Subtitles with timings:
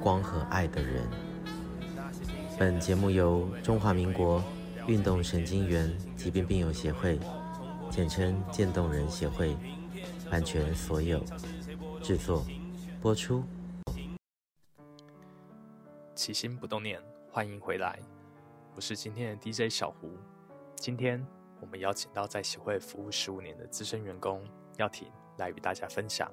[0.00, 1.06] 光和爱的人。
[2.58, 4.42] 本节目由中华民国
[4.86, 7.18] 运动神经元疾病病友协会，
[7.90, 9.56] 简称渐冻人协会，
[10.30, 11.22] 版权所有，
[12.02, 12.44] 制作
[13.00, 13.44] 播出。
[16.14, 17.98] 起心不动念，欢迎回来，
[18.74, 20.10] 我是今天的 DJ 小胡。
[20.76, 21.24] 今天
[21.60, 24.42] 我们邀请到在协会服务十五年的资深员工
[24.78, 26.30] 耀庭来与大家分享。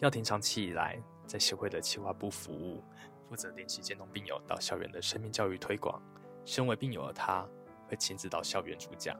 [0.00, 2.82] 耀庭长期以来在协会的企划部服务，
[3.28, 6.02] 负责联系渐冻病友到校园的生命教育推广。
[6.46, 7.46] 身为病友的他，
[7.86, 9.14] 会亲自到校园主讲，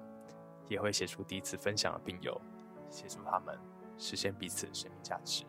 [0.66, 2.40] 也会协助第一次分享的病友，
[2.88, 3.58] 协助他们
[3.98, 5.44] 实现彼此的生命价值。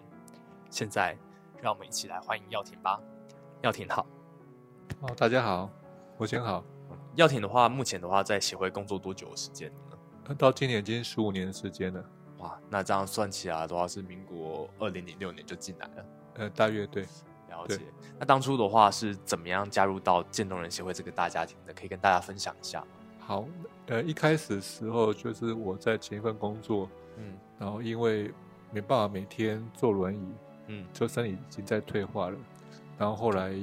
[0.70, 1.18] 现在，
[1.62, 3.02] 让我们一起来欢迎耀庭吧。
[3.62, 4.06] 耀庭好。
[5.00, 5.70] 哦，大家好，
[6.18, 6.66] 我先好。
[7.16, 9.72] 耀庭的话，目前的话在协会工作多久的时间
[10.26, 10.36] 呢？
[10.36, 12.06] 到今年已经十五年的时间了。
[12.40, 16.06] 哇，那这样算起来的话，是民国二零零六年就进来了。
[16.40, 17.06] 呃，大乐队。
[17.50, 17.80] 了解。
[18.18, 21.74] 那当初的话是怎么样加入到渐冻人协会这个大家庭的？
[21.74, 22.84] 可以跟大家分享一下。
[23.20, 23.46] 好，
[23.88, 28.34] 呃，一开始的时候就是我在前一份工作，嗯，然后因为
[28.72, 30.34] 没办法每天坐轮椅，
[30.68, 32.38] 嗯，就身体已经在退化了，
[32.98, 33.54] 然后后来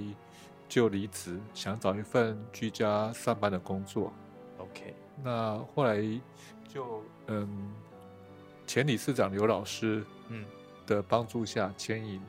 [0.68, 4.12] 就离职，想找一份居家上班的工作。
[4.58, 6.02] OK，那后来
[6.68, 7.72] 就嗯，
[8.66, 10.44] 前理事长刘老师嗯
[10.86, 12.20] 的帮助下牵引，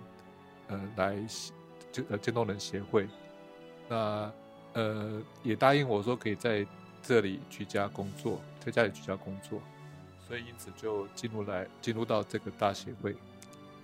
[0.67, 1.17] 呃，来
[1.91, 3.07] 就呃渐冻人协会，
[3.87, 4.31] 那
[4.73, 6.65] 呃也答应我说可以在。
[7.03, 9.61] 这里居家工作，在家里居家工作，
[10.27, 13.15] 所以因此就进入来进入到这个大协会。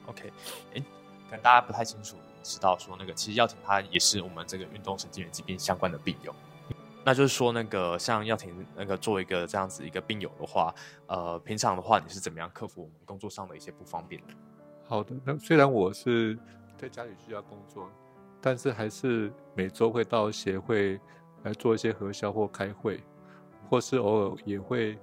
[0.07, 0.29] OK，
[0.73, 0.83] 哎，
[1.29, 6.35] 可能大家不太清楚，知道说那个其实耀庭他也是我们这个运动神经元疾病相关的病友。
[7.05, 10.73] 那就是说那个像耀庭那个作为一个这样子一个病友的话，
[11.07, 14.33] 呃，平常的话你是怎么样克服我们工作上的一些不方便的？
[14.85, 16.37] 好的，那虽然我是
[16.77, 17.89] 在家里居家工作，
[18.41, 20.99] 但是还是每周会到协会
[21.43, 22.99] 来做一些核销或开会。
[23.69, 24.99] 或是偶尔也会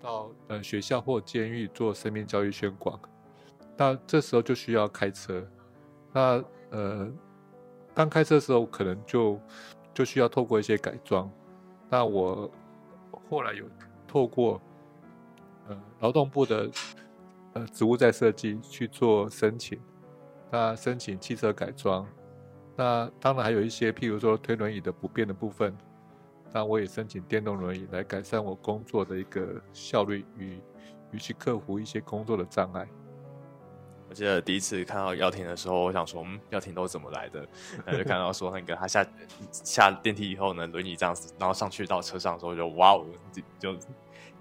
[0.00, 2.98] 到呃学校或监狱做生命教育宣广，
[3.76, 5.46] 那这时候就需要开车。
[6.12, 7.08] 那呃
[7.94, 9.38] 刚开车的时候可能就
[9.94, 11.30] 就需要透过一些改装。
[11.88, 12.50] 那我
[13.28, 13.64] 后来有
[14.08, 14.60] 透过
[15.68, 16.68] 呃劳动部的
[17.52, 19.78] 呃职务再设计去做申请，
[20.50, 22.06] 那申请汽车改装。
[22.76, 25.76] 那当然还有一些譬如说推轮椅的不便的部分。
[26.52, 30.58] 那我也申请电动轮椅来改善我工作的一个效率与
[31.12, 32.88] 与去克服一些工作的障碍。
[34.08, 37.38] 我记得第一次看到耀庭的时候，我想说，嗯，耀庭都怎么来的？
[37.86, 39.06] 然后就看到说那个他下
[39.52, 43.06] 下电梯以后呢，轮椅这样子，然后上去到车上的时候就哇哦，
[43.60, 43.76] 就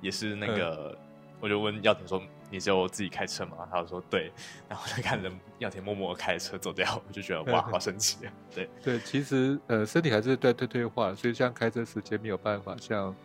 [0.02, 1.09] 也是那个，嗯、
[1.40, 2.22] 我就问耀庭说。
[2.52, 3.58] 你就自己开车吗？
[3.72, 4.32] 他就说对，
[4.68, 8.34] 然后就看着耀庭默默开车走掉，我就觉得哇，好神奇啊！
[8.52, 13.16] 对 对，其实呃，身体还是在退退化，所以像开车时间没有办法像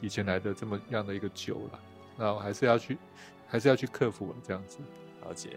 [0.00, 1.78] 以前来的这么样的一个久了，
[2.16, 2.98] 那我还是要去，
[3.46, 4.78] 还是要去克服这样子。
[5.24, 5.50] 了解。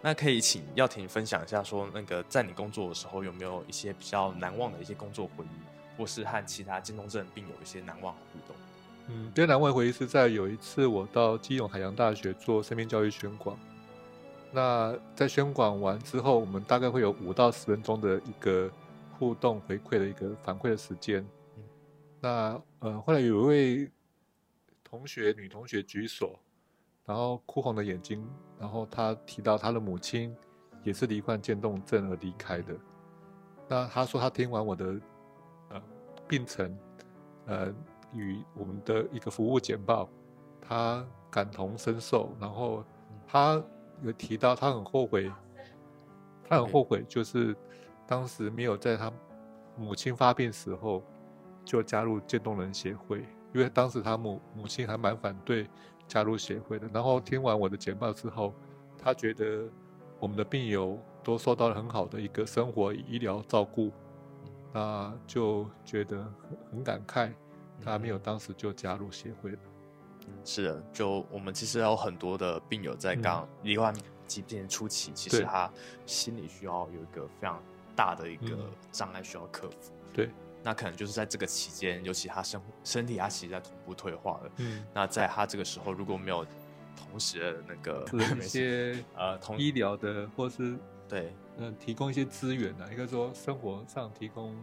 [0.00, 8.54] 那可以请耀庭分享一下，说那个在你工作的时候有没有一些比较难忘的一些工作回忆，或是和其他渐冻症病友一些难忘的互动？
[9.08, 13.58] 嗯，最难忘回忆是在有一次我到基隆海洋大学做生命教育宣广。
[14.50, 18.70] 那在宣广完之后，我们大概会有五到十分钟的一个
[19.18, 21.26] 互动回馈的一个反馈的时间。
[22.18, 23.92] 那呃，后来有一位
[24.82, 26.38] 同学，女同学举手，
[27.04, 28.26] 然后哭红了眼睛，
[28.58, 30.34] 然后她提到她的母亲
[30.82, 32.74] 也是罹患渐冻症而离开的。
[33.68, 34.98] 那她说她听完我的
[35.68, 35.82] 呃
[36.26, 36.74] 病程，
[37.44, 37.74] 呃。
[38.14, 40.08] 与我们的一个服务简报，
[40.60, 42.84] 他感同身受，然后
[43.26, 43.62] 他
[44.02, 45.30] 有提到他很后悔，
[46.48, 47.54] 他很后悔，就是
[48.06, 49.12] 当时没有在他
[49.76, 51.02] 母亲发病时候
[51.64, 53.20] 就加入渐冻人协会，
[53.52, 55.68] 因为当时他母母亲还蛮反对
[56.06, 56.88] 加入协会的。
[56.92, 58.54] 然后听完我的简报之后，
[58.96, 59.68] 他觉得
[60.20, 63.90] 我们的病友都受到了很好的一个生活医疗照顾，
[64.72, 67.32] 那就觉得很很感慨。
[67.82, 69.56] 他没有当时就加入协会
[70.44, 73.94] 是的，就我们其实有很多的病友在刚罹患
[74.26, 75.70] 疾病初期，其实他
[76.06, 77.62] 心理需要有一个非常
[77.94, 79.92] 大的一个障碍需要克服。
[79.92, 80.30] 嗯、对，
[80.62, 84.50] 那可能就是在这个期间，尤其他身身体他其实在同步退化了。
[84.56, 86.46] 嗯，那在他这个时候如果没有
[86.96, 88.06] 同时的那个
[88.40, 94.56] 一些呃，同医疗的或是对，嗯、呃，提供一些资源呢，应该说生活上提供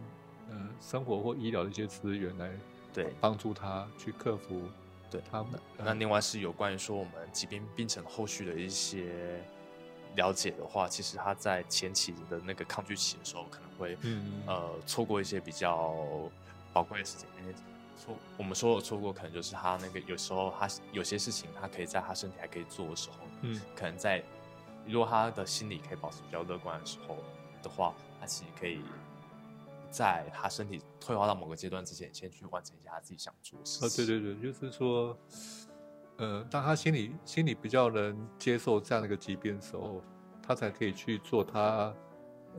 [0.50, 2.50] 呃生活或医疗的一些资源来
[2.92, 4.62] 对帮助他去克服。
[5.10, 9.44] 对他们，那另外是有关于说我们疾病病程后续的一些
[10.16, 15.94] 了解的话，其实他在前期的那个抗拒期的时候，可能会嗯呃错过一些比较
[16.72, 17.26] 宝贵的时间。
[18.02, 24.24] 错，我们说的错过，可能就是他那个有时候他有些事情，他可以在他身体还可以做的时候，嗯，可能在
[24.86, 27.18] 如果他的心理可以保持比较乐观的时候
[27.62, 28.80] 的话，他其实可以。
[29.92, 34.04] 在他身体退化到某个阶段之前，先去完成一下他自己想做的事情。
[34.04, 35.16] 啊，对对对，就是说，
[36.16, 40.02] 呃，当他心里心里比较能接受这样的一个疾病的时候，
[40.42, 41.94] 他才可以去做他，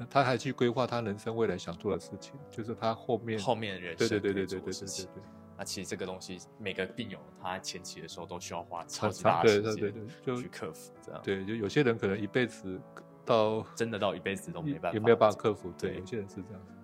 [0.09, 5.23] 他还去规划他人生未来想做的事情，就是他后面后面的人生对对对对对对对对。
[5.57, 9.93] 那其实这个东西，每个病友他前期的时候都需要花超级大的时间，
[10.23, 11.21] 去克服这样。
[11.23, 12.81] 对，就有些人可能一辈子
[13.23, 15.71] 到真的到一辈子都没办法，也没有办法克服。
[15.77, 16.82] 对，有些人是这样子。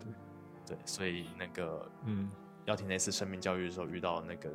[0.69, 0.77] 对。
[0.85, 2.29] 所以那个，嗯，
[2.65, 4.49] 要听那次生命教育的时候遇到那个，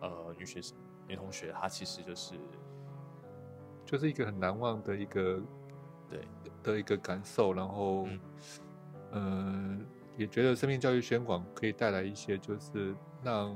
[0.00, 0.76] 呃，女学生、
[1.06, 2.34] 女同学，她其实就是，
[3.84, 5.40] 就是一个很难忘的一个，
[6.08, 6.20] 对
[6.62, 7.52] 的一个感受。
[7.52, 8.08] 然后，
[9.12, 13.50] 嗯、呃，也觉得生命教育宣广可以带来一些，就是让，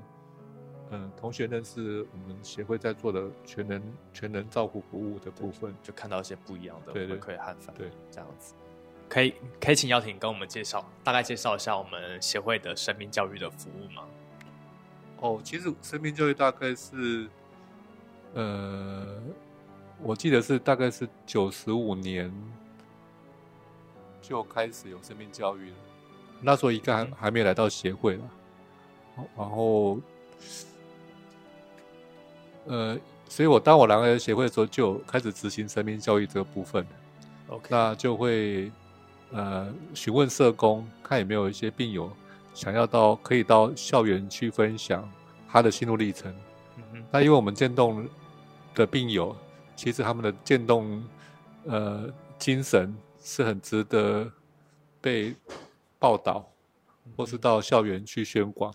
[0.91, 3.83] 嗯、呃，同学认识我们协会在做的全能
[4.13, 8.55] 全能照顾服务的部分，就看到一些不一样的对对可以和反对这样子。
[9.09, 14.03] 可以可以请姚婷跟我们介绍，大概介绍一下我们协会的生命教育的服务吗？
[15.21, 17.29] 哦，其实生命教育大概是，
[18.35, 19.19] 呃，
[20.03, 22.31] 我记得是大概是九十五年
[24.21, 25.77] 就开始有生命教育了，
[26.43, 28.31] 那时候应该还还没有来到协会了，
[29.37, 29.99] 然后，
[32.67, 32.99] 呃，
[33.29, 36.87] 所以我当我来到协会的时候，就开始执行生命教育这个部分
[37.49, 38.71] ，OK，那就会。
[39.33, 42.11] 呃，询问社工，看有没有一些病友
[42.55, 45.07] 想要到可以到校园去分享
[45.49, 46.35] 他的心路历程。
[46.93, 47.05] 嗯。
[47.11, 48.09] 那因为我们渐冻
[48.75, 49.37] 的病友，
[49.75, 51.03] 其实他们的渐冻
[51.65, 52.09] 呃
[52.39, 54.31] 精神是很值得
[55.01, 55.35] 被
[55.99, 56.49] 报道，
[57.17, 58.73] 或是到校园去宣广。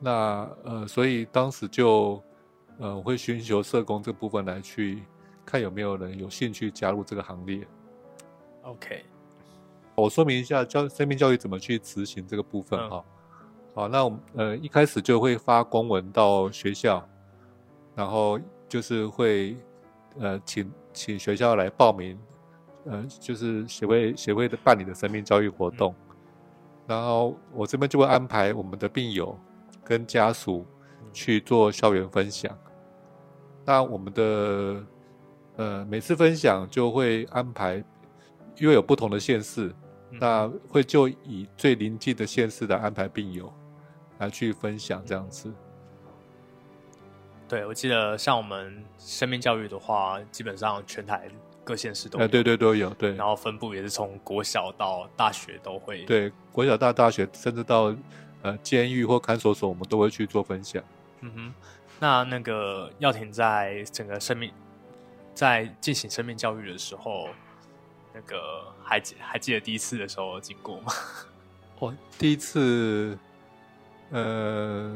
[0.00, 2.22] 那呃，所以当时就
[2.78, 5.02] 呃会寻求社工这部分来去
[5.44, 7.66] 看有没有人有兴趣加入这个行列。
[8.62, 9.04] OK。
[10.00, 13.04] 我说明一下教生命教育怎么去执行这个部分哈。
[13.74, 17.06] 好，那我们呃一开始就会发公文到学校，
[17.94, 18.38] 然后
[18.68, 19.56] 就是会
[20.18, 22.18] 呃请请学校来报名，
[22.86, 25.94] 呃就是协会协会的办理的生命教育活动，
[26.86, 29.38] 然后我这边就会安排我们的病友
[29.84, 30.66] 跟家属
[31.12, 32.56] 去做校园分享。
[33.64, 34.84] 那我们的
[35.56, 37.82] 呃每次分享就会安排，
[38.58, 39.72] 因为有不同的县市。
[40.12, 43.52] 那会就以最临近的县市来安排病友
[44.18, 45.52] 来去分享这样子。
[47.48, 51.28] 对，我记得像我们生命教育的话，基本上全台
[51.62, 53.14] 各县市都有，对对都有对。
[53.14, 56.04] 然后分布也是从国小到大学都会。
[56.04, 57.94] 对，国小到大学，甚至到
[58.42, 60.82] 呃监狱或看守所，我们都会去做分享。
[61.20, 61.54] 嗯哼，
[61.98, 64.52] 那那个耀廷在整个生命
[65.34, 67.28] 在进行生命教育的时候。
[68.12, 70.92] 那个还记还记得第一次的时候经过吗？
[71.78, 73.16] 我， 第一次，
[74.10, 74.90] 呃，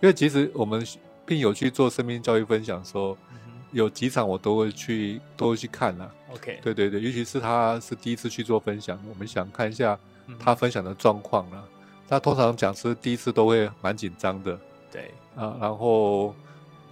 [0.00, 0.84] 因为其实我们
[1.24, 3.38] 并有去做生命教育分享的时候，嗯、
[3.70, 6.14] 有几场我都会去，都会去看了。
[6.32, 9.98] OK，对对对，尤其是他是第一次去做分享，我们想看一下
[10.38, 11.68] 他分享的状况了。
[12.08, 14.58] 那、嗯、通常讲师第一次都会蛮紧张的。
[14.90, 16.34] 对啊，然后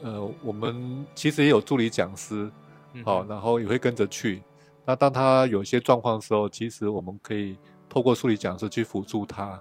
[0.02, 2.50] 呃，我们其实也有助理讲师，
[3.04, 4.42] 好、嗯，然后也会跟着去。
[4.84, 9.60] 那当他有些状况的时候，其实我们可以透过助理讲师去辅助他。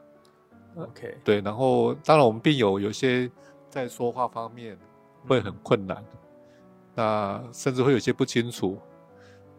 [0.75, 3.29] OK，对，然后当然我们病友有些
[3.69, 4.77] 在说话方面
[5.27, 6.17] 会很困难，嗯、
[6.95, 8.77] 那甚至会有些不清楚，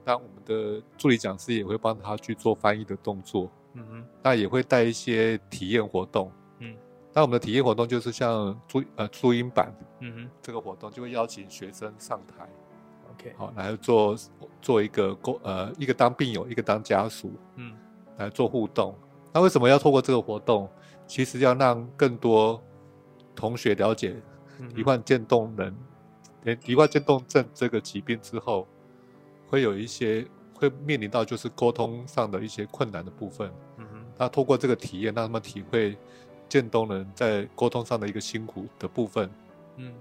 [0.05, 3.51] 那我们的助理讲师也会帮他去做翻译的动作。
[3.75, 6.31] 嗯哼，那也会带一些体验活动。
[6.59, 6.77] 嗯，
[7.13, 12.49] 那我们的体验活动就是像注呃注音版，嗯哼，这个活动就会邀请学生上台。
[13.25, 14.17] OK，好，来做
[14.61, 17.75] 做一个沟呃，一个当病友，一个当家属，嗯，
[18.19, 18.95] 来做互动。
[19.33, 20.69] 那为什么要透过这个活动？
[21.07, 22.63] 其实要让更多
[23.35, 24.17] 同学了解
[24.75, 25.75] 罹患渐冻人，
[26.65, 28.67] 罹患渐冻症这个疾病之后，
[29.49, 33.51] 会有一些会面临到就是沟通上的一些困难的部分。
[33.79, 35.97] 嗯哼，那透过这个体验，让他们体会
[36.49, 39.31] 渐冻人在沟通上的一个辛苦的部分。
[39.77, 39.93] 嗯，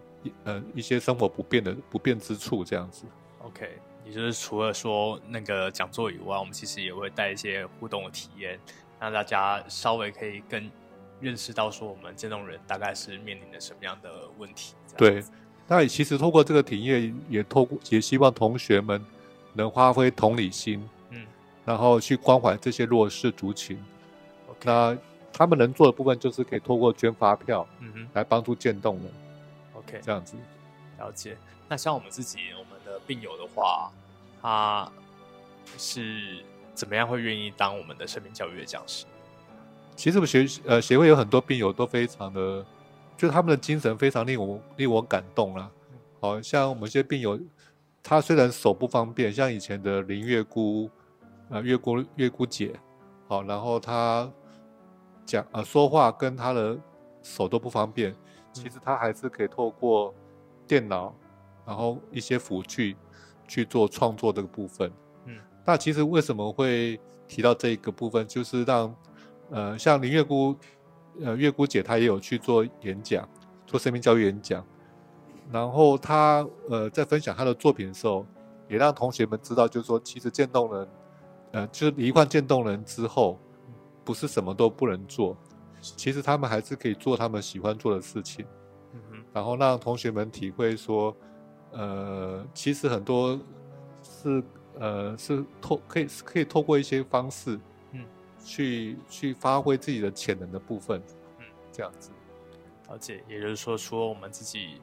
[0.43, 3.05] 呃，一些生活不便的不便之处，这样子。
[3.43, 8.59] OK，也就是除了说那个讲座以外，我们其实也会带一些互动的体验，
[8.99, 10.69] 让大家稍微可以更
[11.19, 14.73] 认识到说我们这种人大概是面临的什么样的问题。
[14.97, 15.23] 对。
[15.65, 19.03] 那其实透过这个体验，也透过也希望同学们
[19.53, 21.25] 能发挥同理心，嗯，
[21.63, 23.81] 然后去关怀这些弱势族群。
[24.65, 24.95] 那
[25.31, 29.05] 他们能做的部分，就是可以透过捐发票，嗯哼，来帮助渐冻人。
[29.87, 30.35] OK，这样子。
[30.97, 31.37] 了解。
[31.67, 33.91] 那像我们自己，我们的病友的话，
[34.41, 34.91] 他
[35.77, 39.05] 是怎么样会愿意当我们的生命教育的讲师？
[39.95, 42.65] 其实我们学呃协会有很多病友都非常的。
[43.15, 45.69] 就是他们的精神非常令我令我感动啦，
[46.19, 47.39] 好像我们这些病友，
[48.01, 50.89] 他虽然手不方便，像以前的林月姑，
[51.49, 52.73] 呃月姑月姑姐，
[53.27, 54.29] 好，然后他
[55.25, 56.75] 讲呃说话跟他的
[57.21, 58.13] 手都不方便，
[58.53, 60.13] 其实他还是可以透过
[60.65, 61.13] 电脑，
[61.65, 62.95] 然后一些辅具
[63.47, 64.89] 去做创作这个部分。
[65.25, 68.95] 嗯，那其实为什么会提到这个部分，就是让
[69.49, 70.55] 呃像林月姑。
[71.23, 73.29] 呃，月姑姐她也有去做演讲，
[73.67, 74.65] 做生命教育演讲，
[75.51, 78.25] 然后她呃在分享她的作品的时候，
[78.67, 80.87] 也让同学们知道，就是说，其实渐冻人，
[81.51, 83.37] 呃，就是罹患渐冻人之后，
[84.03, 85.37] 不是什么都不能做，
[85.83, 88.45] 其实他们还是可以做他们喜欢做的事情，
[88.93, 91.15] 嗯哼，然后让同学们体会说，
[91.71, 93.39] 呃，其实很多
[94.01, 94.43] 是
[94.79, 97.59] 呃是透可以可以透过一些方式。
[97.91, 98.05] 嗯
[98.45, 101.01] 去去发挥自己的潜能的部分，
[101.39, 102.11] 嗯，这样子，
[102.89, 103.23] 而且。
[103.25, 104.81] 也就是说，除了我们自己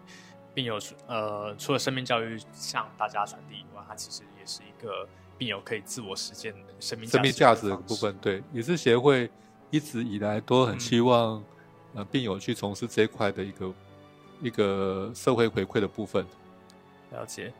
[0.55, 8.17] 病友，呃，除了生命教育向大家传递以外，它其实也是一个病友可以自我实践的生命生命价值的部分。
[8.19, 9.31] 对，也是协会
[9.71, 11.39] 一直以来都很希望，
[11.95, 13.73] 嗯、呃，病友去从事这一块的一个
[14.43, 16.25] 一个社会回馈的部分。
[17.13, 17.53] 了解。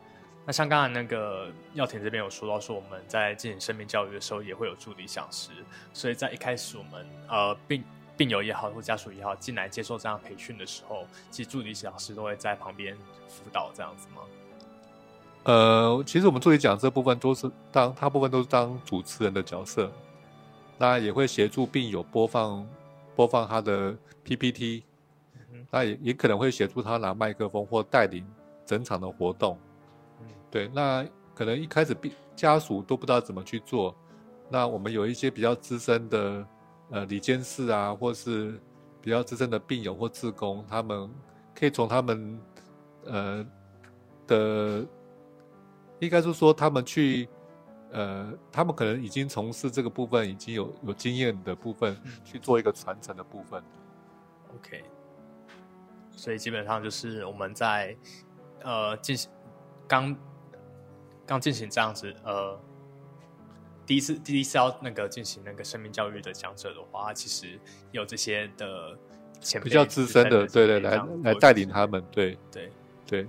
[0.45, 5.51] 那像刚才那个耀田这边有说到，说我们在进行生命教育的时候，也会有助理讲师。
[5.93, 7.83] 所以在一开始，我们呃病
[8.17, 14.21] 病友也好，或家属也好，进来接受这样培训的时候，其实助理讲师都会在旁边辅导这样子吗？
[15.43, 19.91] 呃，其实我们助理讲师这部分都是当大部分都是当主持人的角色，
[20.81, 22.67] 那也会协助病友播放
[23.15, 24.83] 播放他的 PPT，
[25.35, 28.25] 嗯，那也也可能会协助他拿麦克风或带领
[28.65, 29.59] 整场的活动。
[30.49, 33.95] 对，那可能一开始病家属都不知道怎么去做，
[34.49, 36.47] 那我们有一些比较资深的
[36.89, 38.59] 呃理监事啊，或是
[39.03, 41.07] 比较资深的病友或志工，他们
[41.53, 42.41] 可以从他们
[43.05, 43.45] 呃
[44.25, 44.83] 的，
[45.99, 47.29] 应该是说他们去
[47.91, 53.63] 呃，他们可能已经从事这个部分已经有有经验的部分，去做一个传承的部分。
[54.55, 54.83] OK，
[56.11, 57.95] 所以基本上就是我们在
[58.63, 59.29] 呃进行
[59.87, 60.15] 刚。
[61.23, 62.59] 刚进行这样子，呃，
[63.85, 67.57] 第一次第一次要那个进行那个生命教育的讲者的话，其实
[67.91, 68.97] 有这些的
[69.39, 72.69] 前辈比较资深的，对对，来来带领他们，对对
[73.05, 73.27] 对。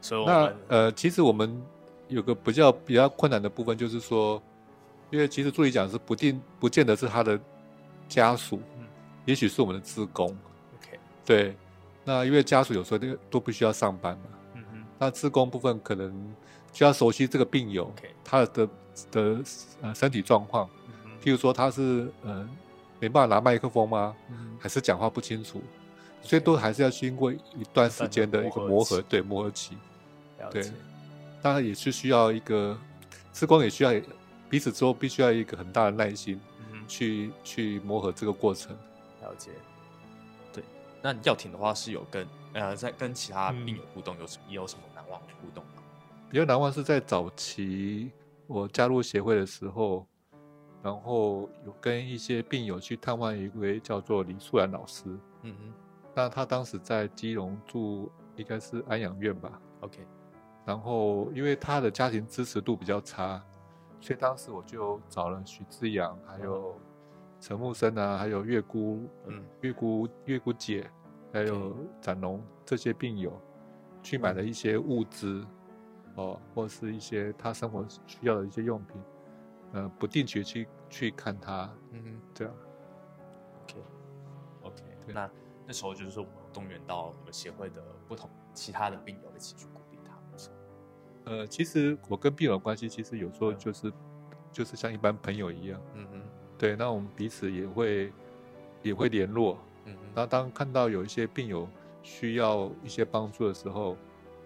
[0.00, 1.60] 所以那呃，其实我们
[2.08, 4.42] 有个比较比较困难的部分，就是说，
[5.10, 7.38] 因为其实助理讲是不定不见得是他的
[8.08, 8.86] 家属，嗯，
[9.24, 10.26] 也许是我们的职工
[10.78, 11.56] ，OK，对。
[12.02, 14.22] 那因为家属有时候都都必须要上班嘛。
[14.54, 14.62] 嗯
[14.98, 16.34] 那职工部分可能
[16.72, 17.90] 就要熟悉这个病友.
[18.24, 18.68] 他的
[19.10, 19.40] 的
[19.82, 20.68] 呃身体状况，
[21.04, 22.48] 嗯，譬如说他是呃
[22.98, 24.14] 没办法拿麦克风吗？
[24.30, 25.62] 嗯，还是讲话不清楚
[26.22, 29.76] 所以都还是要经过一段时间的一个磨合，对磨合期。
[30.48, 30.62] 对，
[31.42, 32.78] 当然也是需要一个
[33.32, 33.92] 志工也需要
[34.48, 36.40] 彼此之后必须要一个很大的耐心，
[36.72, 38.76] 嗯，去去磨合这个过程。
[39.22, 39.50] 了解。
[40.52, 40.64] 对，
[41.02, 44.82] 那药挺的话是有跟呃在跟其他病友互动有什么，嗯，有什么？
[45.42, 45.70] 互动吗
[46.30, 48.12] 比较难忘是在早期
[48.46, 50.06] 我加入协会的时候，
[50.82, 55.04] 然后有跟一些病友去探望一位叫做李素兰老师。
[55.42, 55.72] 嗯哼，
[56.14, 59.60] 那他当时在基隆住应该是安养院吧。
[59.80, 59.98] OK，
[60.64, 63.42] 然后因为他的家庭支持度比较差，
[64.00, 66.78] 所以当时我就找了许志阳，还有
[67.40, 70.90] 陈木生啊，还有月姑，嗯，月姑月姑姐，
[71.32, 73.32] 还有展龙这些病友。
[74.02, 75.44] 去买了一些物资，
[76.14, 78.96] 哦，或是一些他生活需要的一些用品，
[79.74, 82.54] 呃，不定期去去看他，嗯哼，这样
[84.62, 85.30] ，OK，OK，那
[85.66, 89.89] 那时候就是我们动员到我们协会的不同其他的病友一起去鼓励他，
[91.30, 93.92] 呃，其实我跟病友的关系，其实有时候就是、嗯、
[94.50, 95.80] 就是像一般朋友一样。
[95.94, 96.22] 嗯嗯。
[96.58, 98.12] 对，那我们彼此也会
[98.82, 99.56] 也会联络。
[99.84, 100.08] 嗯嗯。
[100.12, 101.68] 然后当看到有一些病友
[102.02, 103.96] 需要一些帮助的时候，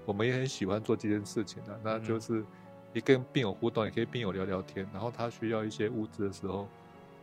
[0.04, 1.80] 我们也很喜欢做这件事情的、啊。
[1.82, 2.44] 那就是
[2.92, 4.86] 也跟病友互动，也可以病友聊聊天。
[4.92, 6.68] 然后他需要一些物资的时候，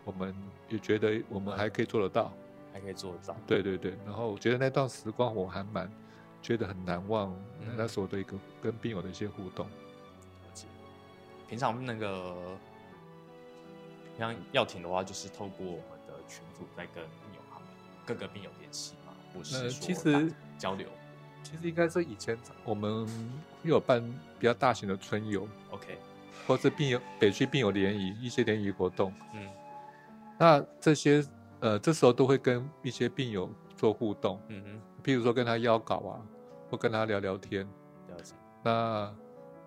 [0.03, 0.35] 我们
[0.69, 2.33] 也觉得我们还可以做得到，
[2.73, 3.37] 还可以做得到。
[3.45, 3.93] 对对对。
[4.05, 5.87] 然后我觉得那段时光我还蛮。
[6.41, 7.33] 觉得很难忘，
[7.77, 9.67] 那时候的一个跟病友的一些互动。
[11.47, 12.57] 平常那个
[14.17, 17.61] 像要停的话，就是透过我们的群组在跟病友哈，
[18.05, 20.87] 各个病友联系嘛，或是其实交流。
[21.43, 23.05] 其实应该是以前我们
[23.63, 24.01] 有办
[24.39, 25.97] 比较大型的春游，OK，
[26.47, 29.49] 或是病友北区病友联谊一些联谊活动，嗯，
[30.37, 31.25] 那这些
[31.59, 34.81] 呃这时候都会跟一些病友做互动，嗯哼。
[35.03, 36.21] 譬如说跟他邀稿啊，
[36.69, 37.67] 或跟他聊聊天，
[38.07, 38.35] 了解。
[38.63, 39.13] 那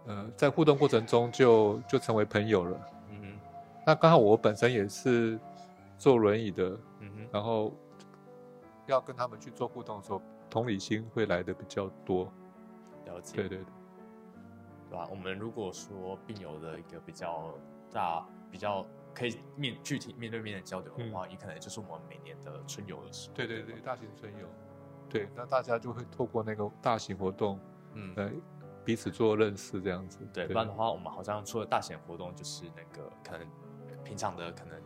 [0.07, 2.81] 呃，在互动过程中就就成为朋友了。
[3.11, 3.41] 嗯哼。
[3.87, 5.39] 那刚好我本身也是
[5.99, 7.29] 坐轮椅的，嗯哼。
[7.33, 7.75] 然后
[8.87, 12.31] 要跟他们去做互动的时候，同理心会来的比较多。
[13.07, 13.37] 了解。
[13.37, 13.67] 对对对。
[14.91, 15.09] 对吧？
[15.11, 17.53] 我们如果说病友的一个比较
[17.91, 23.35] 大、比较可以面具体面对面的交流的话，也、嗯、可能就是我们每年的春游的时候。
[23.35, 24.47] 对对对，大型春游。
[25.09, 27.59] 对，那大家就会透过那个大型活动，
[27.95, 28.31] 嗯，来
[28.85, 30.19] 彼此做认识这样子。
[30.33, 33.47] 对，不然的话，我们好像除了大型活动，就是那个可能
[34.03, 34.79] 平常的可能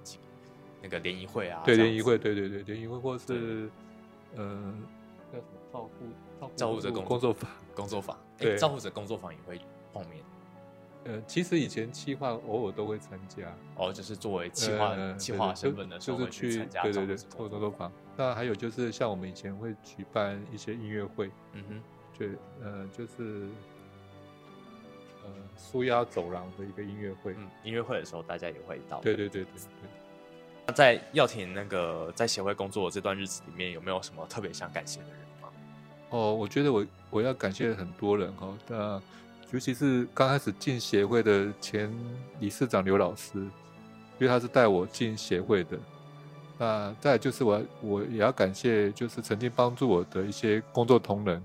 [0.83, 1.63] 那个联谊会啊。
[1.65, 3.71] 对，联谊会，对对对，联谊会或是
[4.37, 4.75] 呃
[5.33, 5.49] 叫什么？
[5.73, 7.51] 照顾照顾者工工作坊。
[7.75, 9.61] 工作坊，对，照顾者工作坊也会
[9.93, 10.23] 碰面。
[11.05, 17.91] 呃，其实以前企划偶尔都会参加，哦，就是作为企划企划身份的时候，就是去对对对，做工作坊。
[18.21, 21.83] 那还有就是像我们以前会举办一些音乐会，嗯哼，
[22.19, 22.27] 就，
[22.61, 23.47] 呃，就是
[25.23, 27.33] 呃，纾压走廊的一个音乐会。
[27.39, 28.99] 嗯，音乐会的时候大家也会到。
[29.03, 29.51] 对对对对。
[30.67, 35.49] 那在耀廷那个在协会工作的这段日子里面，有没有什么特别想感谢的人吗？
[36.11, 39.01] 哦，我觉得我我要感谢很多人哈，那。
[39.51, 41.91] 尤其是刚开始进协会的前
[42.39, 43.49] 理事长刘老师，因
[44.19, 45.79] 为他是带我进协会的。
[46.59, 51.43] 那再就是我我也要感谢，就是曾经帮助我的一些工作同仁，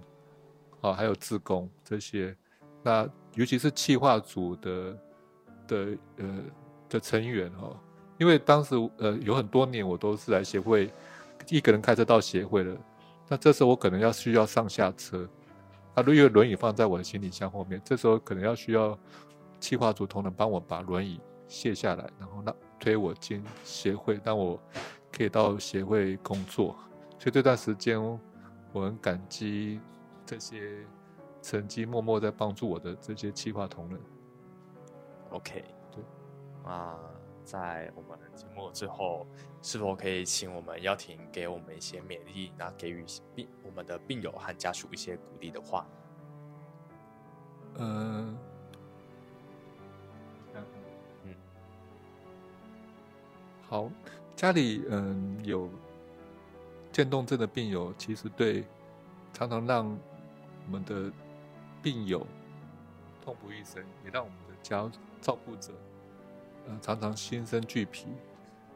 [0.82, 2.36] 啊，还有志工这些。
[2.82, 4.98] 那尤其是企划组的
[5.68, 6.40] 的呃
[6.90, 7.80] 的成员哈，
[8.18, 10.92] 因为当时呃有很多年我都是来协会
[11.48, 12.76] 一个人开车到协会的，
[13.30, 15.30] 那这时候我可能要需要上下车。
[15.94, 18.98] 啊，如果轮椅放在我的行李箱后面，这时候可能要需要
[19.60, 24.60] 企划组同仁帮我把轮椅卸下来，然后让推我进协会，让我
[25.16, 26.76] 可以到协会工作。
[27.20, 28.02] 所以这段时间，
[28.74, 29.80] 我很感激
[30.26, 30.86] 这些
[31.42, 34.02] 曾经默默在帮助我的这些企划同仁。
[35.30, 36.04] OK，对，
[36.64, 37.00] 啊，
[37.44, 39.26] 在我们节目之后，
[39.62, 45.86] 是否可以请我们要婷给我们一些勉励，然后给予病我们的病友和家属一些鼓励的话？
[47.76, 48.38] 嗯，
[50.54, 51.36] 嗯，
[53.68, 53.90] 好，
[54.44, 55.70] 家里嗯有
[56.92, 58.66] 渐冻症的病友，其实对
[59.32, 59.88] 常常让
[60.66, 61.10] 我们的
[61.82, 62.28] 病友
[63.24, 65.72] 痛不欲生，也让我们的家照顾者。
[66.68, 68.08] 呃，常常心生惧疲。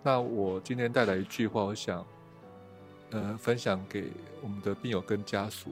[0.02, 2.06] 那我今天带来一句话，我想，
[3.10, 4.10] 呃，分享给
[4.42, 5.72] 我们的病友跟家属。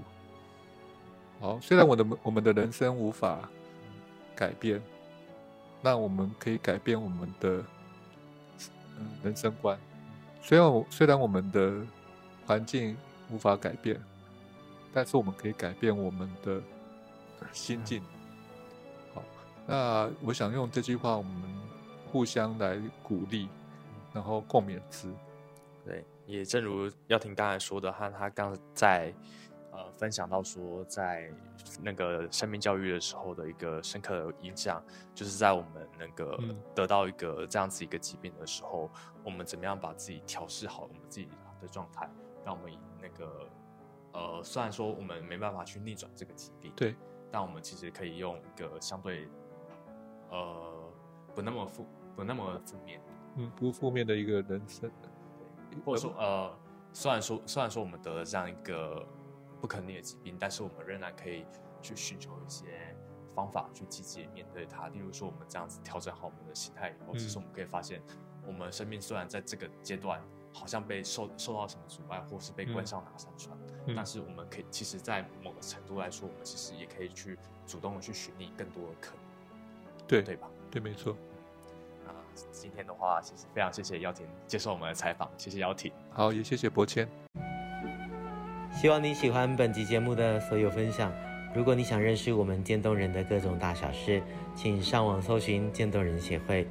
[1.40, 3.50] 好，虽然我的我们的人生无法
[4.36, 4.82] 改变，
[5.82, 7.64] 那我们可以改变我们的
[9.24, 9.78] 人生观。
[10.42, 11.86] 虽然虽然我们的
[12.46, 12.96] 环境
[13.30, 14.00] 无法改变，
[14.94, 16.62] 但是我们可以改变我们的
[17.52, 18.02] 心境。
[19.14, 19.24] 好，
[19.66, 21.56] 那我想用这句话，我们。
[22.12, 23.50] 互相来鼓励，
[24.14, 25.14] 然后共勉之。
[25.84, 29.14] 对，也正如要婷刚才说的，和他刚在
[29.98, 31.32] 分享到说，在
[31.82, 36.40] 那个生命教育的时候的一个深刻的影响，就是在我们那个
[36.74, 41.28] 得到一个这样子一个疾病的时候，嗯、我们怎么样把自己调试好我们自己
[41.62, 42.10] 的状态，
[42.44, 43.50] 让我们以那个
[44.14, 46.96] 呃，虽然说我们没办法去逆转这个疾病，对，
[47.32, 49.28] 但我们其实可以用一个相对
[50.30, 50.90] 呃
[51.34, 51.86] 不那么负。
[52.16, 53.02] 不那么负面，
[53.36, 54.90] 嗯，不负面的一个人生，
[55.84, 56.58] 或者说，呃，
[56.94, 59.06] 虽然说，虽然说我们得了这样一个
[59.62, 61.46] 不可逆的疾病，但是我们仍然可以
[61.82, 62.96] 去寻求一些
[63.34, 64.88] 方法去积极面对它。
[64.90, 68.02] 例如说，我们这样子调整好我们的心态以后，其实我们可以发现，
[68.46, 70.22] 我们生命虽然在这个阶段
[70.54, 73.58] 好像被受受到什么阻碍，或是被关上哪扇窗，
[73.96, 77.38] 但是我们可以，其实，在某个程度来说，我们其实也可以去
[77.68, 80.48] 主动的去寻觅更多的可能，对对吧？
[80.72, 81.16] 对，没错。
[82.06, 82.14] 那，
[82.52, 85.92] 今天的话，其实非常谢谢姚婷接受我们的采访，谢谢姚婷。
[86.12, 87.06] 好，也谢谢博谦。
[88.76, 91.10] 希望你喜欢本集节目的所有分享。
[91.54, 94.22] 如果你想认识我们渐冻人的各种大小事，
[94.54, 96.68] 请上网搜寻渐冻人协会，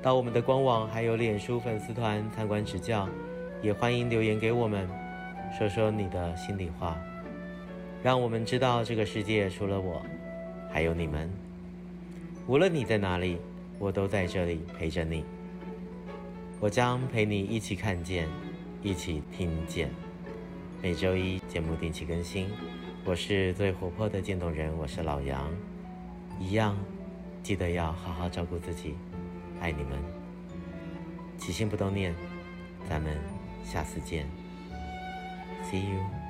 [0.00, 3.08] 到我们的官网还有脸书粉丝团参观指教，
[3.60, 4.88] 也欢迎留言给我们，
[5.58, 6.96] 说说你的心里话，
[8.04, 10.00] 让我们知道这个世界除了我，
[10.70, 11.28] 还有你们。
[12.46, 13.36] 无论你在哪里，
[13.80, 15.24] 我都在这里陪着你。
[16.60, 18.28] 我将陪你一起看见，
[18.80, 19.90] 一起听见。
[20.82, 22.50] 每周一节目定期更新。
[23.04, 25.48] 我是最活泼的渐冻人，我是老杨，
[26.40, 26.76] 一样，
[27.40, 28.96] 记得要好好照顾自己，
[29.60, 29.96] 爱你们，
[31.38, 32.12] 起心动念，
[32.88, 33.16] 咱们
[33.64, 34.26] 下次见
[35.70, 36.21] ，See you。